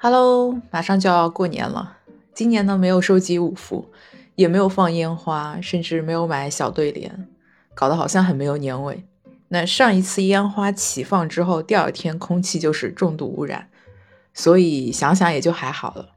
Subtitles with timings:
[0.00, 1.96] Hello，马上就要过年了。
[2.32, 3.90] 今年呢，没有收集五福，
[4.36, 7.26] 也没有放烟花，甚至没有买小对联，
[7.74, 9.04] 搞得好像很没有年味。
[9.48, 13.68] 那上一次烟花齐放之后，第二天空气就是重度污染，
[14.32, 16.08] 所以想想也就还好了。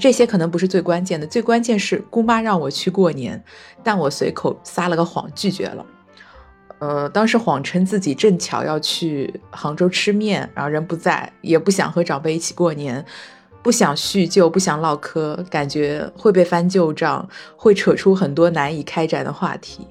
[0.00, 3.44] 这些可能不是最关键的，最关键是姑妈让我去过年，
[3.84, 5.86] 但我随口撒了个谎拒绝了。
[6.82, 13.04] 呃，当时谎称自己正巧要去杭州吃面，然后人不在，也不想和长辈一起过年，
[13.62, 19.86] 不想叙旧，不想唠嗑，感觉会被翻旧账，会扯出很多难以开展的话题。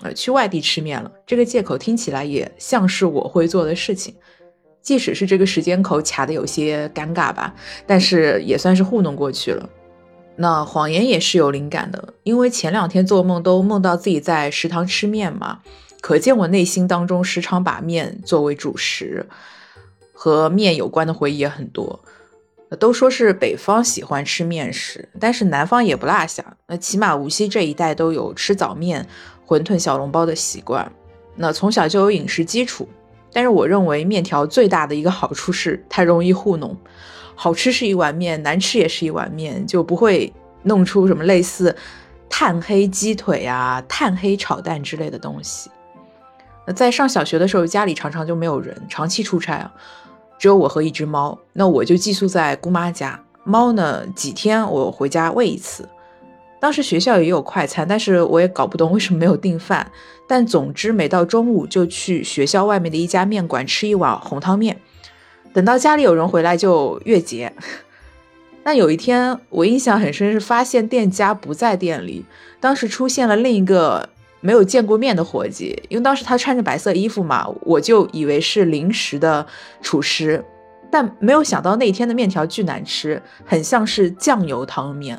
[0.00, 4.14] 呃，去外地吃面了，这个借口听起来也像是我会做的事情，
[4.80, 7.54] 即使是这个时间口卡的有些尴尬吧，
[7.86, 9.68] 但是也算是糊弄过去了。
[10.36, 15.58] 那谎言也是有灵感的，因为前两天做梦都梦到自己在食堂吃面嘛。
[16.00, 19.26] 可见我内心当中时常把面作为主食，
[20.12, 22.02] 和面有关的回忆也很多。
[22.78, 26.56] 都说是北方喜欢吃面食，但是南方也不落下。
[26.68, 29.06] 那起码无锡这一带都有吃早面、
[29.46, 30.90] 馄饨、小笼包的习惯。
[31.34, 32.88] 那从小就有饮食基础。
[33.32, 36.76] 但是我认为面条最大的一个好处是它容易糊弄，
[37.34, 41.76] 好吃是一碗面，难吃也是一碗面，就不会弄出什么类似
[42.28, 45.70] 炭黑鸡腿啊、炭黑炒蛋之类的东西。
[46.72, 49.72] 在上小学的时候，家里常常就没有人，长期出差啊，
[50.38, 51.38] 只有我和一只猫。
[51.52, 55.88] 那我就寄宿在姑妈家，猫呢几天我回家喂一次。
[56.60, 59.90] 当时学校也有快餐，但是我也搞不懂为什么没有订饭。
[60.28, 64.76] 但总之每到中午就去学校外面的一家面馆吃一碗红汤面，
[65.52, 67.52] 等到家里有人回来就月结。
[68.62, 72.26] 那有一天我印象很深，是发现店家不在店里，
[72.60, 74.08] 当时出现了另一个。
[74.40, 79.46] 没有见过面的伙计，因为当时他穿着白色衣服嘛，我就以为是临时的
[79.82, 80.44] 厨师，
[80.90, 85.18] 但没有想到那天的面条巨难吃，很像是酱油汤面，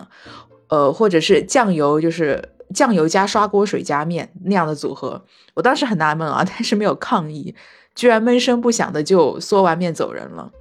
[0.69, 5.23] 呃，或者是酱油就是酱油加刷锅水加面那样的组合。
[5.54, 7.54] 我当时很纳闷啊， 但是没有抗议，
[7.93, 10.52] 居然闷声不响的就嗦完面走人了。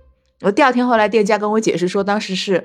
[0.42, 2.64] 我第二天后来店家跟我解释说，当时是。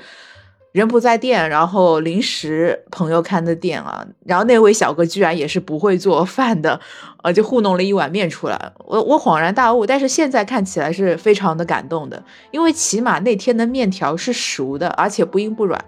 [0.75, 6.77] 人不在店，然后临时朋友看的店啊，然后那位小哥居然也是不会做饭的，
[7.23, 8.73] 呃，就糊弄了一碗面出来。
[8.79, 12.21] 我我恍然大悟，但是现在看起来是非常的感动的，
[12.51, 15.81] 因为起码那天的面条是熟的，而且不硬不软。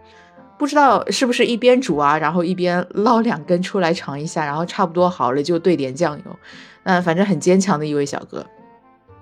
[0.57, 6.39] 不知道是不是一边煮啊，然后一边捞两根出来尝一下，然后差不多好了就兑点酱油。
[6.83, 8.45] 嗯，反正很坚强的一位小哥。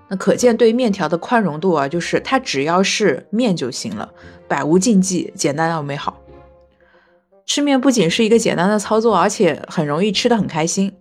[0.08, 4.08] 那可见对面条的宽容度啊，就是它只要是面就行了，
[4.48, 6.22] 百无禁忌，简单又美好。
[7.46, 10.92] 吃面不仅是一个简单的操作，而且很容易吃得很开心。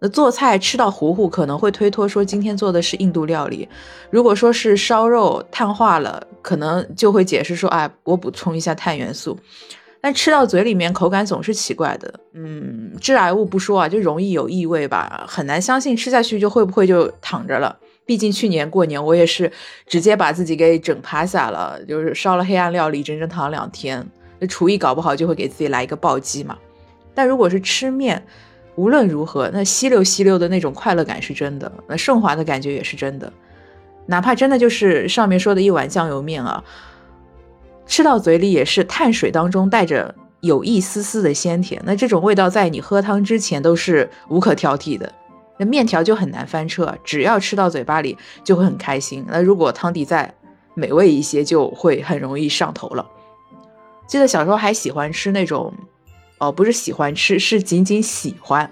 [0.00, 3.68] 那做菜吃到糊糊，可能会推脱说今天做的是印度料理；
[4.10, 9.38] 如果说是烧肉碳化了，可能就会解释说，哎，我补充一下碳元素。
[10.00, 17.78] 但吃到嘴里面口感总是奇怪的，嗯，致癌物不说啊，就容易有异味吧，很难相信吃下去就会不会就躺着了。
[18.04, 19.50] 毕竟去年过年我也是
[19.86, 24.04] 直接把自己给整趴下了，就是烧了黑暗料理，整整躺了两天。
[24.38, 26.58] 那厨艺搞不好就会给自己来一个暴击嘛。
[27.14, 28.22] 但如果是吃面，
[28.74, 33.32] 无论如何，那吸溜吸溜的那种快乐感是真的，那顺滑的感觉也是真的。
[34.06, 36.64] 哪怕真的就是上面说的一碗酱油面啊，
[37.86, 45.12] 吃到嘴里也是碳水当中带着有一丝丝的鲜甜，那这种味道在你喝汤之前都是无可挑剔的。
[45.66, 49.24] 面条就很难翻车，只要吃到嘴巴里就会很开心。
[49.28, 50.34] 那如果汤底再
[50.74, 53.06] 美味一些，就会很容易上头了。
[54.06, 55.72] 记得小时候还喜欢吃那种，
[56.38, 58.70] 哦，不是喜欢吃，是仅仅喜欢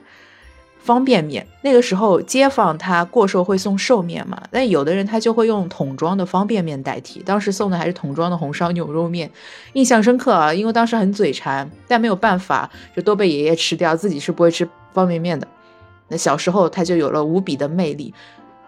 [0.78, 1.46] 方便面。
[1.62, 7.22] 那个时候街坊他过寿会送寿面嘛，但有的人他就会用桶装的方便面代替。
[7.22, 9.30] 当时送的还是桶装的红烧牛肉面，
[9.74, 15.46] 印象深刻啊，因为当时很嘴馋，但没有办法，就都被爷爷吃掉，自己是不会吃方便面的。
[16.10, 18.12] 那小时候他就有了无比的魅力，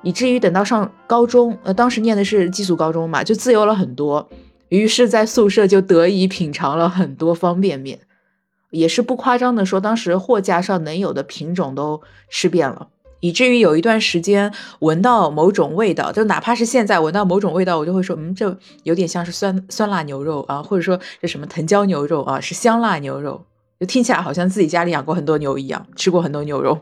[0.03, 4.29] 以至于等到上高中，呃，当时念的是寄宿高中嘛，就自由了很多。
[4.69, 7.99] 于是，在宿舍就得以品尝了很多方便面，
[8.71, 12.01] 也是不夸张的说，当时货架上能有的品种都
[12.31, 12.89] 吃遍了，
[13.21, 23.45] 以至于有一段时间闻到某种味道，就哪怕是现在闻到某种味道，我就会说，嗯，这有点像是酸酸辣牛肉啊，或者说这什么藤椒牛肉啊，是香辣牛肉，
[23.79, 26.81] 就听起来好像自己家里养过很多牛一样，吃过很多牛肉。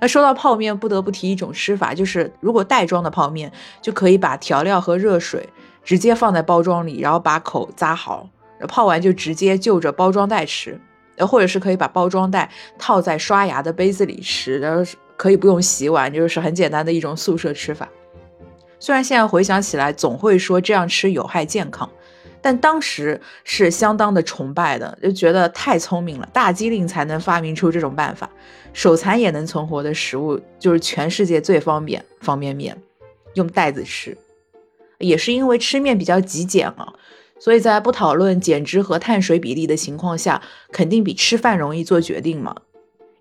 [0.00, 3.50] 那说到泡面，不得不提一种吃法，就是如果袋装的泡面，
[3.80, 5.48] 就可以把调料和热水
[5.82, 8.28] 直接放在包装里，然后把口扎好，
[8.68, 10.80] 泡完就直接就着包装袋吃，
[11.16, 14.82] 呃，或者是可以把包装袋套在刷牙的杯子里吃，然后
[15.16, 17.88] 可以不用洗碗，就是很简单的一种宿舍吃法。
[18.80, 21.88] 虽然现在回想起来，总会说这样吃有害健康，
[22.44, 28.28] 但当时是相当的崇拜的，就觉得太聪明了，大机灵才能发明出这种办法，
[28.74, 32.76] 手残也能存活的食物就是全世界最方便方便面，
[33.32, 34.14] 用袋子吃，
[34.98, 36.92] 也是因为吃面比较极简啊，
[37.38, 42.54] 所以在不讨论减脂和碳水比例的情况下，肯定比吃饭容易做决定嘛，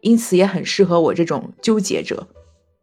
[0.02, 2.28] 因此也很适合我这种纠结者。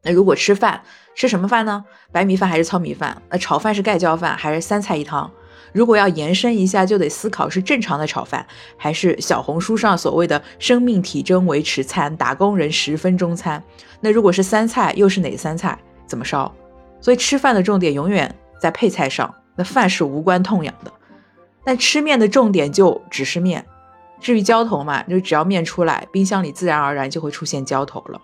[0.05, 0.83] 那如果吃饭，
[1.15, 1.85] 吃什么饭呢？
[2.11, 3.21] 白米饭还是糙米饭？
[3.29, 5.31] 那炒饭是盖浇饭还是三菜一汤？
[5.73, 8.45] 如果要延伸一下，就得思考是正常的炒饭，
[8.77, 13.63] 还是小红书上所谓的生命体征维持餐、打工人十分钟餐。
[14.01, 15.79] 那如果是三菜，又是哪三菜？
[16.07, 16.53] 怎么烧？
[17.01, 20.93] 所以吃饭的重点永远在配菜上，那饭是无关痛痒的。
[21.63, 23.65] 但吃面的重点就只是面。
[24.21, 28.21] 至于浇头嘛，就只要面出来，冰箱里自然而然就会出现浇头了。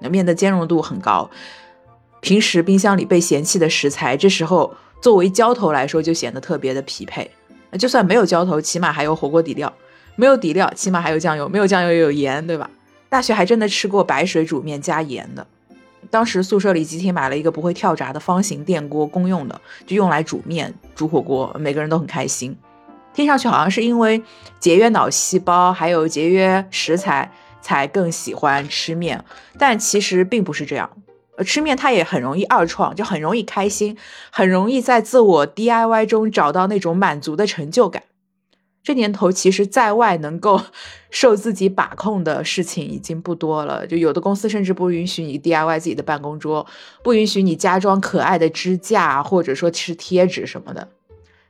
[0.00, 1.28] 那面的兼容度很高，
[2.20, 4.72] 平时冰箱里被嫌弃的食材，这时候。
[5.00, 7.30] 作为浇头来说，就显得特别的匹配。
[7.78, 9.72] 就算没有浇头，起码还有火锅底料；
[10.16, 12.68] 没有底料，起码还有酱油；没有酱油，也有盐，对吧？
[13.08, 15.46] 大学还真的吃过白水煮面加盐的。
[16.10, 22.56] 当时宿舍里集体买了一个不会跳闸的方形电锅，公用的，就用来煮面、煮火锅，每个人都很开心。
[23.14, 24.20] 听上去好像是因为
[24.58, 27.30] 节约脑细胞，还有节约食材，
[27.60, 29.24] 才更喜欢吃面，
[29.58, 30.90] 但其实并不是这样。
[31.44, 33.96] 吃面它也很容易二创，就很容易开心，
[34.30, 38.02] 很容易在自我 DIY 中找到那种满足的成就感。
[38.82, 40.60] 这年头，其实在外能够
[41.10, 43.86] 受自己把控的事情已经不多了。
[43.86, 46.66] 就有的公司甚至不允许你 DIY 自己的办公桌，
[47.02, 50.88] 不允许你加装可爱的支架，或者说吃贴纸什么的。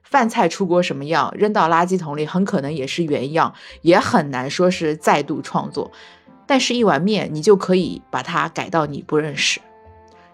[0.03, 5.93] 饭菜出锅什么样，扔到垃圾桶里很可能也是原样，也很难说是再度创作。
[6.49, 9.61] 但是，一碗面你就可以把它改到你不认识。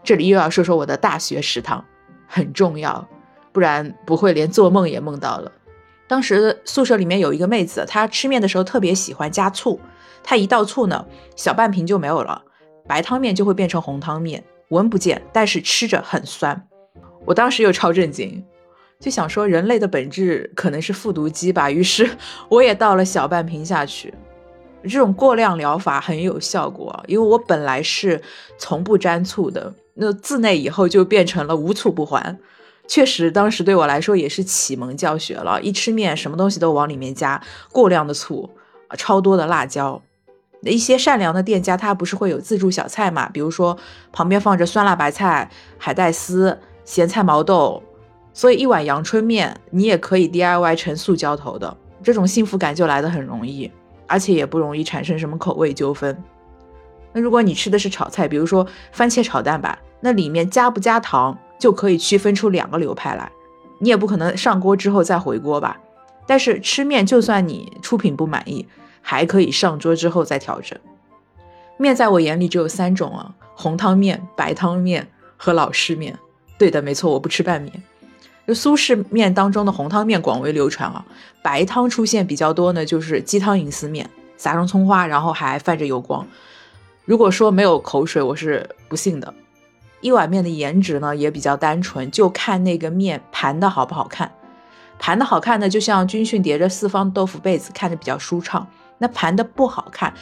[0.06, 1.85] 这里又要说说我的大学食堂，
[2.29, 3.05] 很重要，
[3.50, 5.50] 不然不会连做梦也梦到了。
[6.06, 9.81] 当时宿舍里面有一个妹子，她吃面的时候特别喜欢加醋，
[10.23, 11.05] 她一倒醋呢，
[11.35, 12.41] 小半瓶就没有了，
[12.87, 16.69] 白汤面就会变成红汤面，闻不见，但是吃着很酸。
[17.25, 18.44] 我当时又超震惊，
[19.00, 22.08] 就想说人类的本质可能是复读机吧，于是
[22.49, 24.14] 我也倒了小半瓶下去。
[24.85, 28.23] 这种过量疗法很有效果，因为我本来是
[28.56, 29.75] 从不沾醋的。
[29.98, 32.38] 那自那以后就变成了无醋不欢，
[32.87, 35.60] 确实当时对我来说也是启蒙教学了。
[35.62, 38.50] 一吃面，什么东西都往里面加过量的醋，
[38.98, 40.02] 超多的辣椒。
[40.62, 43.28] 一些善良的店家他不是会有自助小菜嘛？
[43.31, 43.76] 比如说
[44.12, 47.82] 旁边放着酸辣白菜、海带丝、咸菜毛豆，
[48.34, 53.70] 所以一碗阳春面你也可以 DIY 成素浇头的，这种幸福感就来得很容易，
[54.06, 56.22] 而且也不容易产生什么口味纠纷。
[57.12, 59.78] 那如果你吃的是炒菜，比如说番茄炒蛋吧。
[60.00, 63.31] 那里面加不加糖就可以区分出两个流派来，
[63.78, 65.78] 你也不可能上锅之后再回锅吧。
[66.26, 68.66] 但是吃面，就算你出品不满意，
[69.00, 70.78] 还可以上桌之后再调整。
[71.78, 75.06] 面在我眼里只有三种啊：红汤面、白汤面
[75.37, 76.19] 和老式面。
[76.58, 77.72] 对的，没错，我不吃拌面。
[78.46, 81.04] 就苏式面当中的红汤面广为流传啊，
[81.43, 86.26] 白汤出现比较多呢，就是鸡汤银丝面，撒上葱花，然后还泛着油光。
[87.04, 89.32] 如果说没有口水，我是不信的。
[90.00, 94.31] 一碗面的颜值呢也比较单纯，就看那个面盘的好不好看。
[94.98, 98.67] 盘的好看呢，就像军训叠着四方豆腐被子，看着比较舒畅。
[98.98, 100.15] 那盘的不好看，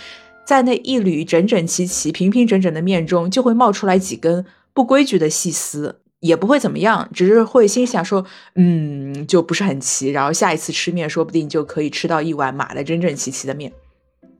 [0.45, 8.27] 在那一缕整整齐齐、平平整整的面中，就会冒出来几根不规矩的细丝，也不会怎么样，只是会心想说，
[8.57, 10.11] 嗯，就不是很齐。
[10.11, 13.73] 然后下一次吃面，说不定就可以吃到一碗码的整整齐齐的面。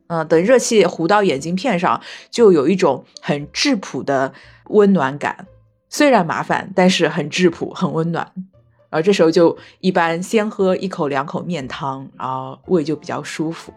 [0.07, 4.33] 嗯，等热气糊到眼镜片上，就有一种很质朴的。
[4.71, 5.47] 温暖感
[5.91, 8.33] 虽然麻烦，但是很质朴，很温暖。
[8.89, 13.71] 而这时候就一般先喝一口两口面汤，然后胃就比较舒服。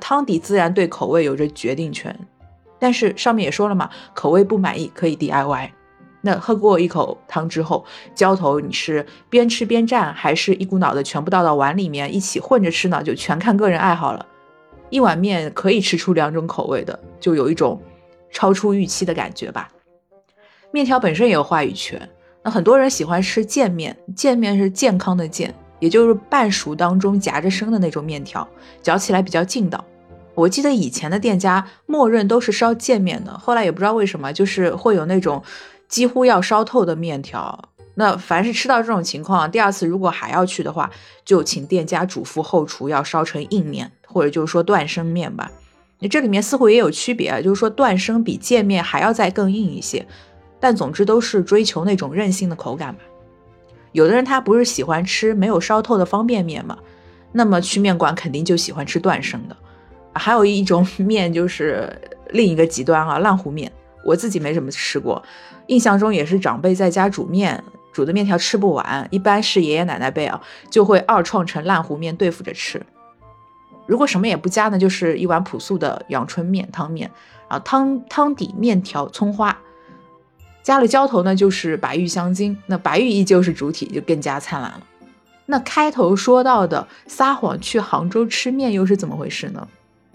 [0.00, 2.16] 汤底自然对口味有着决定权，
[2.78, 5.70] 但是上面也说了嘛，口味不满意可以 DIY。
[6.20, 7.84] 那喝过一口汤之后，
[8.14, 13.02] 浇头你是边吃边蘸，还是一股脑的全部倒到碗里面一起混着吃呢？
[13.02, 14.24] 就全看个人爱好了。
[14.90, 17.80] 一碗面可以吃出两种口味的，就有一种
[18.30, 19.70] 超出预期的感觉吧。
[20.72, 22.08] 面条本身也有话语权，
[22.42, 28.46] 那很多人喜欢吃健面，健面是健康的健，也就是半熟当中夹着生的那种面条，
[28.82, 29.84] 嚼起来比较劲道。
[30.34, 35.42] 我记得以前的店家默认都是烧健面的，后来也不知道为什么，就是会有那种
[35.88, 37.69] 几乎要烧透的面条。
[37.94, 40.90] 那凡是吃到这种情况，第二次如果还要去的话，
[41.24, 45.50] 就请店家嘱咐后厨要烧成硬面，或者就是说断生面吧。
[45.98, 50.06] 那这里面似乎也有区别啊，就是说断生比健面还要再更硬一些。
[50.58, 53.00] 但总之都是追求那种韧性的口感吧。
[53.92, 56.78] 有的人他不是喜欢吃没有烧透的方便面嘛，
[57.32, 59.56] 那么去面馆肯定就喜欢吃断生的。
[60.14, 61.90] 还有一种 面就是
[62.30, 63.70] 另一个极端啊，烂糊面。
[64.02, 65.22] 我自己没怎么吃过，
[65.66, 72.80] 印象中也是长辈在家煮面，煮的面条吃不完，一般是爷爷奶奶辈啊，就会二创成烂糊面对付着吃。
[73.86, 77.10] 如果什么也不加呢，就是一碗朴素的阳春面汤面
[77.48, 79.58] 啊，汤汤底面条葱花，
[80.62, 84.82] 加了浇头呢，就是白玉香精，那白玉依旧是主体，就更加灿烂了。
[85.46, 89.66] 那开头说到的撒谎去杭州吃面又是怎么回事呢？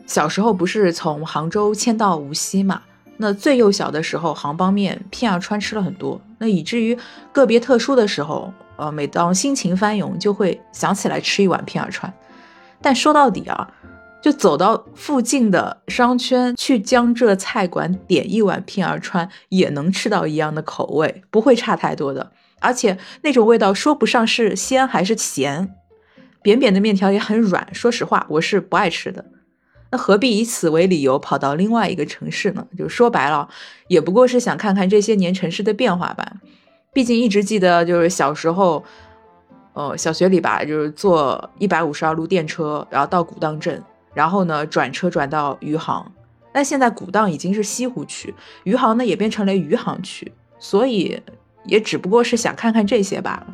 [0.05, 2.84] 小时候不是从杭州迁到无锡嘛？
[3.17, 6.98] 那最幼小的时候，杭帮面片儿川吃了很多，那以至于
[7.31, 12.13] 个别特殊的时候，呃，每当心情翻涌，就会想起来吃一碗片儿川。
[12.81, 13.67] 但说到底啊，
[14.22, 22.31] 就走到附近的商圈去江浙菜馆点一碗片儿川，也能吃到一样的口味，不会差太多的。
[22.60, 25.74] 而且那种味道说不上是鲜还是咸，
[26.41, 27.67] 扁扁的面条也很软。
[27.74, 29.24] 说实话，我是不爱吃的。
[29.96, 32.68] 那何必以此为理由跑到另外一个城市呢？
[32.78, 33.48] 就说白了，
[33.88, 36.34] 也不过是想看看这些年城市的变化吧。
[36.92, 38.84] 毕竟一直记得，就是小时候，
[39.72, 43.82] 呃，小学里吧，就是坐一百五十二路电车，然后到古荡镇，
[44.14, 46.12] 然后呢转车转到余杭。
[46.52, 48.36] 但现在古荡已经是西湖区，
[48.66, 51.18] 余杭呢也变成了余杭区，所以
[51.64, 53.48] 也只不过是想看看这些罢了。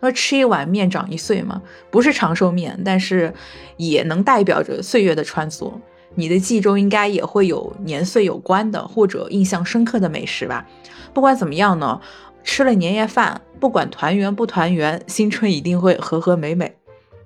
[0.00, 3.32] 说吃一碗面长一岁嘛，不是长寿面，但是
[3.76, 5.72] 也能代表着岁月的穿梭。
[6.14, 10.66] 你的记忆中应该也会有年岁有关的或者印象深刻的美食吧？
[11.12, 12.00] 不管怎么样呢，
[12.42, 16.74] 吃了年夜饭，不管团圆不团圆，新春一定会和和美美。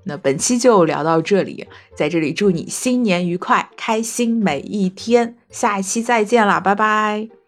[0.05, 5.37] 那本期就聊到这里，在这里祝你新年愉快，开心每一天。
[5.51, 7.40] 下一期再见啦，拜拜。